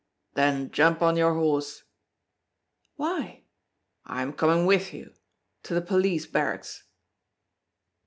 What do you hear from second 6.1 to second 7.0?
barracks!"